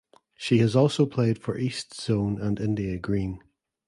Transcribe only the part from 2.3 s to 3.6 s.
and India Green.